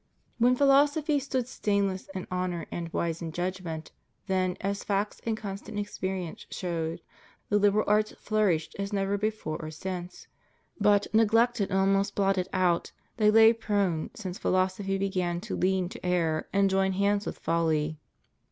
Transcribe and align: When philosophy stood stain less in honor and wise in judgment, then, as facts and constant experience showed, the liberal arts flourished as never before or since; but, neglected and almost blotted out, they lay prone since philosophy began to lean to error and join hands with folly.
When 0.39 0.55
philosophy 0.55 1.19
stood 1.19 1.47
stain 1.47 1.87
less 1.87 2.09
in 2.15 2.25
honor 2.31 2.65
and 2.71 2.91
wise 2.91 3.21
in 3.21 3.31
judgment, 3.31 3.91
then, 4.25 4.57
as 4.59 4.83
facts 4.83 5.21
and 5.27 5.37
constant 5.37 5.77
experience 5.77 6.47
showed, 6.49 7.01
the 7.49 7.59
liberal 7.59 7.85
arts 7.87 8.11
flourished 8.19 8.75
as 8.79 8.91
never 8.91 9.15
before 9.15 9.57
or 9.61 9.69
since; 9.69 10.25
but, 10.79 11.05
neglected 11.13 11.69
and 11.69 11.77
almost 11.77 12.15
blotted 12.15 12.49
out, 12.51 12.91
they 13.17 13.29
lay 13.29 13.53
prone 13.53 14.09
since 14.15 14.39
philosophy 14.39 14.97
began 14.97 15.39
to 15.41 15.55
lean 15.55 15.87
to 15.89 16.03
error 16.03 16.47
and 16.51 16.71
join 16.71 16.93
hands 16.93 17.27
with 17.27 17.37
folly. 17.37 17.99